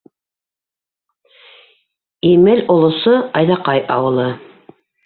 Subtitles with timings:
[2.31, 4.31] Имел олосо, Айҙаҡай ауылы.